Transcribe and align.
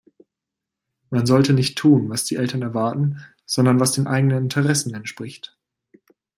Man 1.11 1.27
sollte 1.27 1.53
nicht 1.53 1.77
tun, 1.77 2.09
was 2.09 2.23
die 2.25 2.35
Eltern 2.37 2.63
erwarten, 2.63 3.23
sondern 3.45 3.79
was 3.79 3.91
den 3.91 4.07
eigenen 4.07 4.45
Interessen 4.45 4.95
entspricht. 4.95 5.55